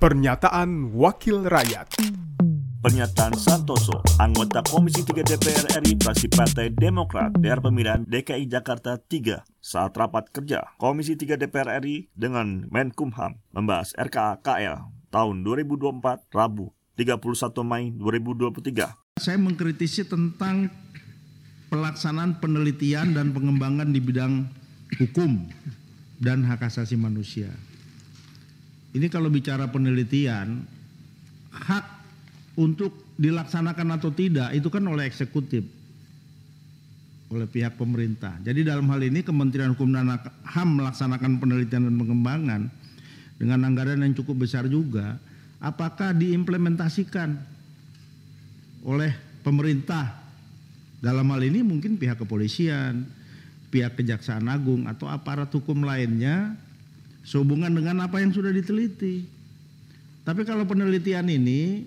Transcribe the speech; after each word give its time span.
Pernyataan 0.00 0.96
Wakil 0.96 1.44
Rakyat 1.44 2.00
Pernyataan 2.80 3.36
Santoso, 3.36 4.00
anggota 4.16 4.64
Komisi 4.64 5.04
3 5.04 5.12
DPR 5.12 5.76
RI 5.84 5.92
fraksi 6.00 6.24
Partai 6.32 6.72
Demokrat 6.72 7.36
daerah 7.36 7.60
pemilihan 7.60 8.08
DKI 8.08 8.48
Jakarta 8.48 8.96
3 8.96 9.44
saat 9.60 9.92
rapat 9.92 10.32
kerja 10.32 10.72
Komisi 10.80 11.20
3 11.20 11.36
DPR 11.36 11.84
RI 11.84 12.08
dengan 12.16 12.64
Menkumham 12.72 13.44
membahas 13.52 13.92
RKA 13.92 14.40
KL 14.40 14.88
tahun 15.12 15.44
2024 15.44 16.32
Rabu 16.32 16.72
31 16.96 17.20
Mei 17.60 17.92
2023. 17.92 19.20
Saya 19.20 19.36
mengkritisi 19.36 20.08
tentang 20.08 20.72
pelaksanaan 21.68 22.40
penelitian 22.40 23.12
dan 23.12 23.36
pengembangan 23.36 23.92
di 23.92 24.00
bidang 24.00 24.48
hukum 24.96 25.44
dan 26.16 26.48
hak 26.48 26.64
asasi 26.72 26.96
manusia. 26.96 27.52
Ini 28.90 29.06
kalau 29.06 29.30
bicara 29.30 29.70
penelitian, 29.70 30.66
hak 31.54 31.86
untuk 32.58 33.14
dilaksanakan 33.20 34.00
atau 34.00 34.10
tidak 34.10 34.50
itu 34.50 34.66
kan 34.66 34.82
oleh 34.88 35.06
eksekutif, 35.06 35.62
oleh 37.30 37.46
pihak 37.46 37.78
pemerintah. 37.78 38.34
Jadi 38.42 38.66
dalam 38.66 38.90
hal 38.90 39.00
ini 39.06 39.22
Kementerian 39.22 39.78
Hukum 39.78 39.94
dan 39.94 40.10
HAM 40.42 40.82
melaksanakan 40.82 41.38
penelitian 41.38 41.86
dan 41.86 41.96
pengembangan 42.00 42.60
dengan 43.38 43.58
anggaran 43.62 44.02
yang 44.02 44.12
cukup 44.18 44.42
besar 44.42 44.66
juga, 44.66 45.16
apakah 45.62 46.10
diimplementasikan 46.10 47.38
oleh 48.82 49.12
pemerintah 49.46 50.18
dalam 51.00 51.30
hal 51.30 51.40
ini 51.46 51.62
mungkin 51.62 51.96
pihak 51.96 52.20
kepolisian, 52.20 53.06
pihak 53.70 53.94
kejaksaan 53.94 54.50
agung 54.50 54.90
atau 54.90 55.06
aparat 55.06 55.48
hukum 55.54 55.86
lainnya 55.86 56.58
sehubungan 57.24 57.72
dengan 57.72 58.04
apa 58.06 58.20
yang 58.20 58.32
sudah 58.32 58.50
diteliti. 58.50 59.24
Tapi 60.24 60.44
kalau 60.44 60.68
penelitian 60.68 61.26
ini 61.26 61.84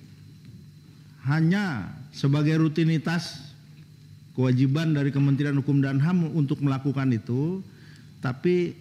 hanya 1.23 1.89
sebagai 2.11 2.59
rutinitas 2.59 3.53
kewajiban 4.33 4.91
dari 4.91 5.13
Kementerian 5.13 5.57
Hukum 5.61 5.79
dan 5.79 6.01
HAM 6.01 6.33
untuk 6.33 6.59
melakukan 6.59 7.07
itu, 7.13 7.61
tapi 8.19 8.73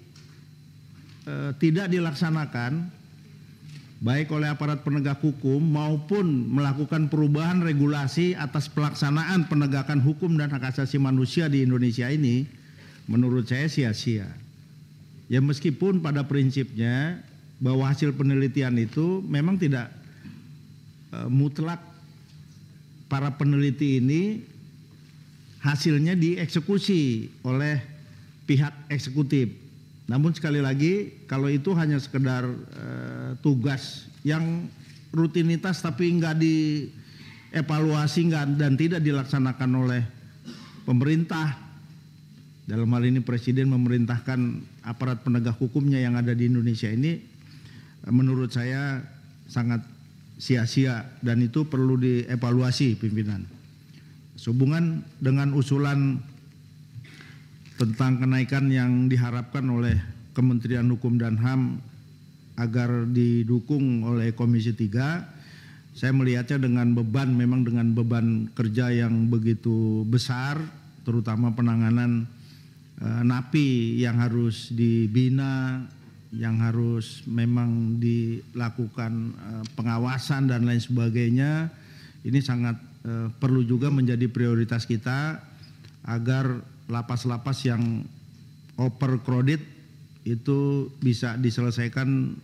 e, 1.29 1.35
tidak 1.61 1.93
dilaksanakan 1.93 2.89
baik 4.03 4.35
oleh 4.35 4.51
aparat 4.51 4.83
penegak 4.83 5.23
hukum 5.23 5.63
maupun 5.63 6.51
melakukan 6.51 7.07
perubahan 7.07 7.63
regulasi 7.63 8.35
atas 8.35 8.67
pelaksanaan 8.67 9.47
penegakan 9.47 10.03
hukum 10.03 10.35
dan 10.35 10.51
hak 10.51 10.75
asasi 10.75 10.99
manusia 10.99 11.47
di 11.47 11.63
Indonesia 11.63 12.11
ini 12.11 12.43
menurut 13.07 13.47
saya 13.47 13.71
sia-sia. 13.71 14.42
Ya 15.33 15.41
meskipun 15.41 16.05
pada 16.05 16.29
prinsipnya 16.29 17.25
bahwa 17.57 17.89
hasil 17.89 18.13
penelitian 18.13 18.77
itu 18.77 19.25
memang 19.25 19.57
tidak 19.57 19.89
e, 21.09 21.25
mutlak 21.33 21.81
para 23.09 23.33
peneliti 23.41 23.97
ini 23.97 24.45
hasilnya 25.65 26.21
dieksekusi 26.21 27.33
oleh 27.49 27.81
pihak 28.45 28.93
eksekutif. 28.93 29.49
Namun 30.05 30.37
sekali 30.37 30.61
lagi 30.61 31.25
kalau 31.25 31.49
itu 31.49 31.73
hanya 31.81 31.97
sekedar 31.97 32.45
e, 32.53 32.87
tugas 33.41 34.13
yang 34.29 34.69
rutinitas 35.17 35.81
tapi 35.81 36.13
nggak 36.13 36.45
dievaluasi 36.45 38.21
nggak 38.29 38.61
dan 38.61 38.77
tidak 38.77 39.01
dilaksanakan 39.01 39.71
oleh 39.81 40.03
pemerintah 40.85 41.57
dalam 42.69 42.93
hal 42.93 43.09
ini 43.09 43.25
Presiden 43.25 43.73
memerintahkan 43.73 44.72
aparat 44.83 45.23
penegak 45.23 45.59
hukumnya 45.59 45.99
yang 46.03 46.19
ada 46.19 46.35
di 46.35 46.51
Indonesia 46.51 46.91
ini 46.91 47.19
menurut 48.11 48.51
saya 48.51 48.99
sangat 49.47 49.87
sia-sia 50.43 51.07
dan 51.23 51.39
itu 51.39 51.63
perlu 51.71 51.95
dievaluasi 52.01 52.99
pimpinan. 52.99 53.47
Sehubungan 54.35 55.07
dengan 55.23 55.55
usulan 55.55 56.19
tentang 57.79 58.19
kenaikan 58.19 58.67
yang 58.75 59.07
diharapkan 59.07 59.63
oleh 59.71 59.95
Kementerian 60.35 60.91
Hukum 60.91 61.15
dan 61.15 61.39
HAM 61.39 61.79
agar 62.59 63.07
didukung 63.07 64.03
oleh 64.03 64.35
Komisi 64.35 64.75
3, 64.75 65.95
saya 65.95 66.13
melihatnya 66.17 66.59
dengan 66.59 66.91
beban 66.97 67.31
memang 67.31 67.63
dengan 67.63 67.93
beban 67.93 68.49
kerja 68.57 68.91
yang 68.91 69.29
begitu 69.29 70.03
besar 70.09 70.59
terutama 71.05 71.53
penanganan 71.53 72.25
napi 73.03 73.99
yang 73.99 74.23
harus 74.23 74.71
dibina, 74.71 75.83
yang 76.33 76.63
harus 76.65 77.27
memang 77.29 78.01
dilakukan 78.01 79.37
uh, 79.37 79.65
pengawasan 79.77 80.49
dan 80.49 80.65
lain 80.65 80.81
sebagainya, 80.81 81.69
ini 82.25 82.41
sangat 82.41 82.81
uh, 83.05 83.29
perlu 83.37 83.67
juga 83.67 83.93
menjadi 83.93 84.31
prioritas 84.33 84.89
kita 84.89 85.43
agar 86.09 86.65
lapas-lapas 86.89 87.59
yang 87.69 88.07
overcrowded 88.81 89.61
itu 90.23 90.89
bisa 91.03 91.37
diselesaikan 91.37 92.39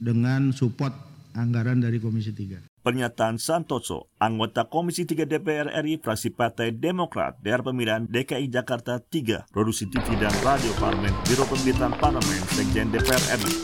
dengan 0.00 0.54
support 0.54 0.94
anggaran 1.36 1.82
dari 1.82 2.00
Komisi 2.00 2.32
3. 2.32 2.75
Pernyataan 2.86 3.42
Santoso, 3.42 4.14
anggota 4.22 4.70
Komisi 4.70 5.10
3 5.10 5.26
DPR 5.26 5.74
RI 5.82 5.98
fraksi 5.98 6.30
Partai 6.30 6.70
Demokrat 6.70 7.34
daerah 7.42 7.66
pemilihan 7.66 8.06
DKI 8.06 8.46
Jakarta 8.46 9.02
3, 9.02 9.50
produksi 9.50 9.90
TV 9.90 10.14
dan 10.22 10.30
radio 10.46 10.70
Parlemen, 10.78 11.10
Biro 11.26 11.42
Pemberitaan 11.50 11.98
Parlemen, 11.98 12.46
Sekjen 12.54 12.94
DPR 12.94 13.42
RI. 13.42 13.54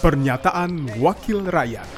Pernyataan 0.00 0.96
Wakil 0.96 1.44
Rakyat. 1.44 1.97